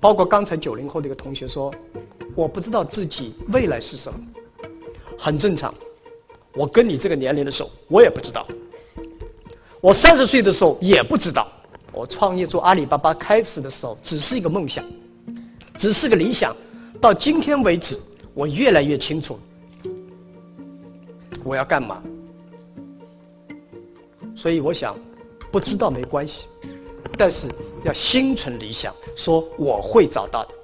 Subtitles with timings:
[0.00, 1.72] 包括刚才九零后的一个同学说，
[2.34, 4.18] 我不知道自己未来是什么，
[5.18, 5.74] 很正常。
[6.54, 8.46] 我跟你这个年龄的时候，我也不知道。
[9.80, 11.46] 我三十岁的时候也不知道。
[11.92, 14.84] 我创业做阿里巴巴开始的时候，只是一个梦想，
[15.78, 16.54] 只是个理想。
[17.00, 17.98] 到今天为止，
[18.34, 19.38] 我越来越清楚
[21.44, 22.02] 我要干嘛。
[24.36, 24.96] 所以我想，
[25.50, 26.44] 不知道没关系，
[27.18, 27.48] 但是
[27.84, 30.54] 要心存理想，说我会找到的。